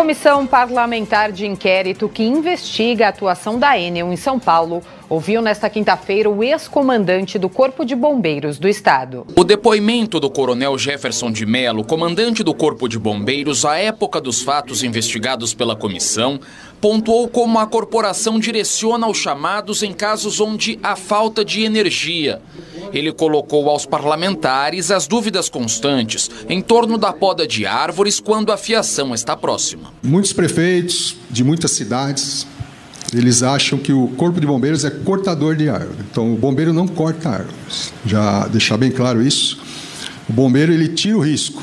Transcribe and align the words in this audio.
comissão 0.00 0.46
parlamentar 0.46 1.30
de 1.30 1.46
inquérito 1.46 2.08
que 2.08 2.22
investiga 2.22 3.04
a 3.04 3.08
atuação 3.10 3.58
da 3.58 3.78
Enel 3.78 4.10
em 4.10 4.16
São 4.16 4.38
Paulo 4.40 4.82
ouviu 5.10 5.42
nesta 5.42 5.68
quinta-feira 5.68 6.30
o 6.30 6.42
ex-comandante 6.42 7.38
do 7.38 7.50
Corpo 7.50 7.84
de 7.84 7.94
Bombeiros 7.94 8.58
do 8.58 8.66
Estado. 8.66 9.26
O 9.36 9.44
depoimento 9.44 10.18
do 10.18 10.30
coronel 10.30 10.78
Jefferson 10.78 11.30
de 11.30 11.44
Mello, 11.44 11.84
comandante 11.84 12.42
do 12.42 12.54
Corpo 12.54 12.88
de 12.88 12.98
Bombeiros 12.98 13.66
à 13.66 13.76
época 13.76 14.22
dos 14.22 14.40
fatos 14.40 14.82
investigados 14.82 15.52
pela 15.52 15.76
comissão, 15.76 16.40
pontuou 16.80 17.28
como 17.28 17.58
a 17.58 17.66
corporação 17.66 18.38
direciona 18.38 19.06
os 19.06 19.18
chamados 19.18 19.82
em 19.82 19.92
casos 19.92 20.40
onde 20.40 20.78
há 20.82 20.96
falta 20.96 21.44
de 21.44 21.62
energia. 21.62 22.40
Ele 22.92 23.12
colocou 23.12 23.68
aos 23.68 23.86
parlamentares 23.86 24.90
as 24.90 25.06
dúvidas 25.06 25.48
constantes 25.48 26.30
em 26.48 26.60
torno 26.60 26.98
da 26.98 27.12
poda 27.12 27.46
de 27.46 27.66
árvores 27.66 28.20
quando 28.20 28.52
a 28.52 28.56
fiação 28.56 29.14
está 29.14 29.36
próxima. 29.36 29.92
Muitos 30.02 30.32
prefeitos 30.32 31.16
de 31.30 31.44
muitas 31.44 31.70
cidades 31.72 32.46
eles 33.12 33.42
acham 33.42 33.78
que 33.78 33.92
o 33.92 34.08
corpo 34.08 34.40
de 34.40 34.46
bombeiros 34.46 34.84
é 34.84 34.90
cortador 34.90 35.56
de 35.56 35.68
árvore. 35.68 35.98
Então, 36.10 36.32
o 36.32 36.36
bombeiro 36.36 36.72
não 36.72 36.86
corta 36.86 37.28
árvores. 37.28 37.92
Já 38.06 38.46
deixar 38.46 38.76
bem 38.76 38.90
claro 38.90 39.20
isso. 39.20 39.58
O 40.28 40.32
bombeiro 40.32 40.72
ele 40.72 40.88
tira 40.88 41.16
o 41.16 41.20
risco. 41.20 41.60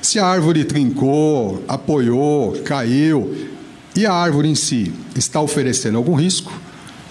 Se 0.00 0.18
a 0.18 0.26
árvore 0.26 0.64
trincou, 0.64 1.64
apoiou, 1.66 2.52
caiu 2.64 3.48
e 3.96 4.06
a 4.06 4.12
árvore 4.12 4.48
em 4.48 4.54
si 4.54 4.92
está 5.16 5.40
oferecendo 5.40 5.96
algum 5.96 6.14
risco, 6.14 6.52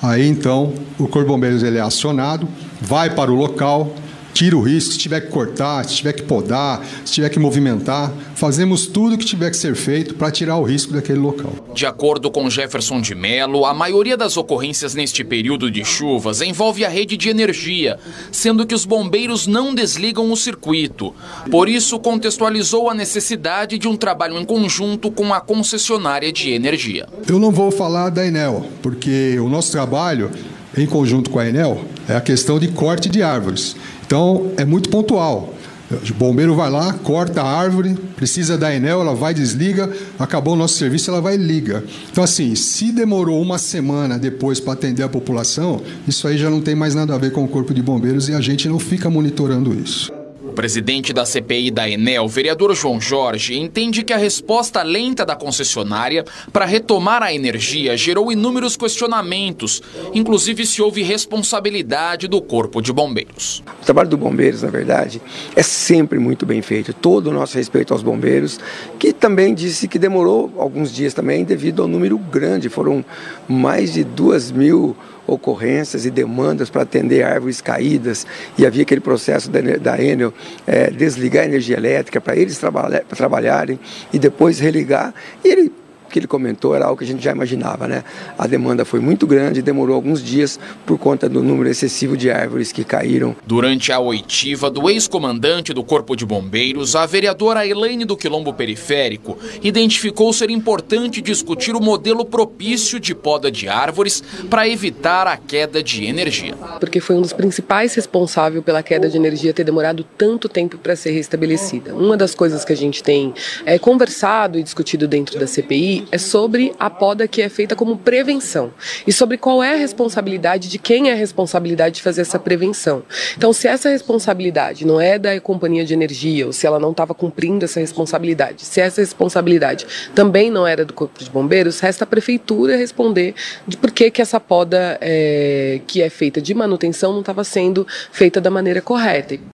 aí 0.02 0.28
então 0.28 0.74
o 1.00 1.08
corpo 1.08 1.22
de 1.22 1.28
bombeiros 1.28 1.64
ele 1.64 1.78
é 1.78 1.82
acionado, 1.82 2.48
vai 2.84 3.10
para 3.10 3.32
o 3.32 3.36
local, 3.36 3.94
tira 4.34 4.58
o 4.58 4.62
risco, 4.62 4.94
se 4.94 4.98
tiver 4.98 5.22
que 5.22 5.28
cortar, 5.28 5.86
se 5.86 5.96
tiver 5.96 6.14
que 6.14 6.24
podar, 6.24 6.84
se 7.06 7.14
tiver 7.14 7.30
que 7.30 7.40
movimentar, 7.40 8.12
fazemos 8.36 8.88
tudo 8.88 9.16
o 9.16 9.18
que 9.18 9.26
tiver 9.26 9.50
que 9.52 9.56
ser 9.56 9.76
feito 9.76 10.16
para 10.16 10.32
tirar 10.32 10.58
o 10.58 10.64
risco 10.64 10.92
daquele 10.92 11.20
local. 11.20 11.54
De 11.74 11.86
acordo 11.86 12.30
com 12.30 12.50
Jefferson 12.50 13.00
de 13.00 13.16
Mello, 13.16 13.66
a 13.66 13.74
maioria 13.74 14.18
das 14.18 14.36
ocorrências 14.36 14.96
neste 14.96 15.24
período 15.24 15.72
de 15.72 15.86
chuvas 15.86 16.42
envolve 16.42 16.84
a 16.84 16.90
rede 16.90 17.16
de 17.16 17.30
energia, 17.30 17.98
sendo 18.32 18.66
que 18.66 18.76
os 18.76 18.86
bombeiros 18.86 19.48
não 19.48 19.74
desligam 19.74 20.32
o 20.32 20.36
circuito. 20.36 21.14
Por 21.50 21.70
isso, 21.70 22.00
contextualizou 22.00 22.90
a 22.90 22.94
necessidade 22.94 23.78
de 23.78 23.88
um 23.88 23.96
trabalho 23.96 24.38
em 24.38 24.46
conjunto 24.46 25.10
com 25.10 25.34
a 25.34 25.40
concessionária 25.40 26.34
de 26.34 26.52
energia. 26.52 27.08
Eu 27.28 27.40
não 27.40 27.52
vou 27.52 27.72
falar 27.72 28.10
da 28.10 28.26
Enel, 28.26 28.66
porque 28.82 29.40
o 29.40 29.48
nosso 29.48 29.72
trabalho 29.72 30.32
em 30.78 30.86
conjunto 30.86 31.30
com 31.30 31.40
a 31.40 31.48
Enel 31.48 31.86
é 32.08 32.16
a 32.16 32.22
questão 32.22 32.60
de 32.60 32.68
corte 32.70 33.10
de 33.10 33.22
árvores. 33.22 33.76
Então, 34.06 34.52
é 34.58 34.66
muito 34.66 34.90
pontual. 34.90 35.54
O 35.92 36.14
bombeiro 36.16 36.56
vai 36.56 36.72
lá, 36.72 36.94
corta 36.94 37.42
a 37.42 37.48
árvore, 37.48 37.94
precisa 38.16 38.58
da 38.58 38.74
Enel, 38.74 39.02
ela 39.02 39.14
vai, 39.14 39.34
desliga, 39.34 39.92
acabou 40.18 40.54
o 40.54 40.58
nosso 40.58 40.76
serviço, 40.76 41.12
ela 41.12 41.22
vai 41.22 41.36
e 41.36 41.38
liga. 41.38 41.84
Então, 42.12 42.24
assim, 42.24 42.56
se 42.56 42.92
demorou 42.92 43.40
uma 43.42 43.58
semana 43.58 44.18
depois 44.18 44.60
para 44.60 44.74
atender 44.74 45.04
a 45.04 45.10
população, 45.10 45.82
isso 46.08 46.28
aí 46.28 46.38
já 46.38 46.50
não 46.50 46.62
tem 46.62 46.74
mais 46.74 46.96
nada 46.96 47.14
a 47.14 47.18
ver 47.18 47.32
com 47.32 47.44
o 47.44 47.48
Corpo 47.48 47.74
de 47.74 47.82
Bombeiros 47.82 48.28
e 48.28 48.34
a 48.34 48.42
gente 48.42 48.68
não 48.68 48.80
fica 48.80 49.10
monitorando 49.10 49.74
isso. 49.74 50.12
Presidente 50.54 51.12
da 51.12 51.26
CPI 51.26 51.72
da 51.72 51.90
Enel, 51.90 52.28
vereador 52.28 52.74
João 52.76 53.02
Jorge, 53.02 53.58
entende 53.58 54.04
que 54.04 54.14
a 54.14 54.18
resposta 54.18 54.82
lenta 54.84 55.26
da 55.26 55.36
concessionária 55.36 56.24
para 56.52 56.66
retomar 56.66 57.22
a 57.22 57.34
energia 57.34 57.98
gerou 57.98 58.32
inúmeros 58.32 58.78
questionamentos, 58.78 59.82
inclusive 60.14 60.66
se 60.66 60.82
houve 60.82 61.04
responsabilidade 61.04 62.28
do 62.28 62.42
Corpo 62.42 62.82
de 62.82 62.94
Bombeiros. 62.94 63.64
O 63.82 63.86
trabalho 63.86 64.10
do 64.10 64.18
Bombeiros, 64.18 64.62
na 64.62 64.70
verdade, 64.70 65.22
é 65.56 65.64
sempre 65.64 66.20
muito 66.20 66.46
bem 66.46 66.62
feito. 66.62 66.94
Todo 66.94 67.28
o 67.28 67.34
nosso 67.34 67.58
respeito 67.58 67.94
aos 67.94 68.04
bombeiros, 68.04 68.60
que 68.98 69.12
também 69.12 69.54
disse 69.54 69.88
que 69.88 70.00
demorou 70.00 70.54
alguns 70.58 70.94
dias 70.94 71.14
também 71.14 71.44
devido 71.44 71.82
ao 71.82 71.88
número 71.88 72.18
grande, 72.18 72.70
foram 72.70 73.04
mais 73.48 73.94
de 73.94 74.04
duas 74.04 74.52
mil 74.52 74.96
ocorrências 75.26 76.06
e 76.06 76.12
demandas 76.12 76.70
para 76.70 76.82
atender 76.82 77.24
árvores 77.24 77.62
caídas 77.62 78.28
e 78.58 78.66
havia 78.66 78.84
aquele 78.84 79.02
processo 79.02 79.50
da, 79.50 79.62
da 79.62 80.02
Enel 80.02 80.34
é, 80.66 80.90
desligar 80.90 81.44
a 81.44 81.48
energia 81.48 81.78
elétrica 81.78 82.20
para 82.22 82.36
eles 82.36 82.58
trabalha, 82.58 83.04
trabalharem 83.08 83.80
e 84.12 84.20
depois 84.20 84.60
religar. 84.60 85.14
E 85.44 85.48
ele 85.48 85.72
que 86.14 86.20
ele 86.20 86.28
comentou 86.28 86.76
era 86.76 86.86
algo 86.86 86.98
que 86.98 87.04
a 87.04 87.08
gente 87.08 87.24
já 87.24 87.32
imaginava, 87.32 87.88
né? 87.88 88.04
A 88.38 88.46
demanda 88.46 88.86
foi 88.86 89.00
muito 89.00 89.26
grande, 89.26 89.64
demorou 89.64 89.96
alguns 89.96 90.24
dias 90.24 90.60
por 90.86 91.00
conta 91.00 91.28
do 91.28 91.42
número 91.42 91.68
excessivo 91.68 92.16
de 92.16 92.30
árvores 92.30 92.72
que 92.72 92.84
caíram. 92.84 93.36
Durante 93.48 93.92
a 93.92 94.00
oitiva 94.00 94.70
do 94.70 94.88
ex-comandante 94.88 95.74
do 95.74 95.84
Corpo 95.84 96.16
de 96.16 96.24
Bombeiros, 96.24 96.96
a 96.96 97.08
vereadora 97.08 97.66
Elaine 97.66 98.06
do 98.06 98.16
Quilombo 98.16 98.54
Periférico 98.54 99.40
identificou 99.64 100.32
ser 100.32 100.52
importante 100.52 101.20
discutir 101.20 101.76
o 101.76 101.82
modelo 101.82 102.24
propício 102.24 103.00
de 103.00 103.16
poda 103.16 103.50
de 103.50 103.68
árvores 103.68 104.24
para 104.52 104.70
evitar 104.70 105.26
a 105.26 105.36
queda 105.36 105.82
de 105.82 106.06
energia. 106.06 106.54
Porque 106.80 107.00
foi 107.00 107.16
um 107.16 107.22
dos 107.22 107.34
principais 107.34 107.96
responsáveis 107.96 108.64
pela 108.64 108.84
queda 108.84 109.10
de 109.10 109.18
energia 109.18 109.52
ter 109.52 109.64
demorado 109.64 110.06
tanto 110.16 110.48
tempo 110.48 110.78
para 110.78 110.96
ser 110.96 111.12
restabelecida. 111.12 111.96
Uma 111.96 112.16
das 112.16 112.36
coisas 112.36 112.64
que 112.64 112.72
a 112.72 112.78
gente 112.78 113.02
tem 113.02 113.34
é, 113.66 113.80
conversado 113.80 114.60
e 114.60 114.64
discutido 114.64 115.08
dentro 115.08 115.40
da 115.40 115.48
CPI 115.48 116.03
é 116.12 116.18
sobre 116.18 116.74
a 116.80 116.90
poda 116.90 117.28
que 117.28 117.42
é 117.42 117.50
feita 117.50 117.76
como 117.76 117.98
prevenção 117.98 118.72
e 119.06 119.14
sobre 119.14 119.38
qual 119.38 119.64
é 119.64 119.74
a 119.74 119.78
responsabilidade 119.78 120.70
de 120.70 120.78
quem 120.78 121.10
é 121.10 121.14
a 121.14 121.16
responsabilidade 121.16 121.96
de 121.96 122.02
fazer 122.02 122.22
essa 122.22 122.40
prevenção. 122.40 123.04
Então, 123.38 123.54
se 123.54 123.68
essa 123.68 123.90
responsabilidade 123.90 124.86
não 124.86 125.00
é 125.00 125.18
da 125.18 125.40
companhia 125.40 125.86
de 125.86 125.94
energia 125.94 126.46
ou 126.46 126.54
se 126.54 126.66
ela 126.66 126.80
não 126.80 126.92
estava 126.92 127.14
cumprindo 127.14 127.66
essa 127.66 127.80
responsabilidade, 127.80 128.66
se 128.66 128.82
essa 128.82 129.02
responsabilidade 129.02 129.86
também 130.16 130.50
não 130.50 130.66
era 130.66 130.86
do 130.86 130.94
Corpo 130.94 131.24
de 131.24 131.30
Bombeiros, 131.30 131.80
resta 131.80 132.04
a 132.04 132.08
prefeitura 132.08 132.76
responder 132.76 133.36
de 133.68 133.78
por 133.78 133.92
que, 133.92 134.10
que 134.12 134.22
essa 134.22 134.40
poda 134.40 134.98
é, 135.02 135.82
que 135.88 136.02
é 136.02 136.10
feita 136.10 136.42
de 136.42 136.54
manutenção 136.54 137.14
não 137.14 137.20
estava 137.20 137.44
sendo 137.44 137.86
feita 138.12 138.40
da 138.40 138.50
maneira 138.50 138.82
correta. 138.82 139.38